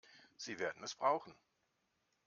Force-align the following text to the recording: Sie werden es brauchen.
Sie 0.35 0.57
werden 0.57 0.83
es 0.83 0.95
brauchen. 0.95 1.31